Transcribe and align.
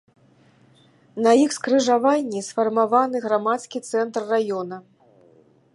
На 1.27 1.31
іх 1.43 1.51
скрыжаванні 1.57 2.41
сфармаваны 2.49 3.17
грамадскі 3.27 3.77
цэнтр 3.91 4.21
раёна. 4.33 4.77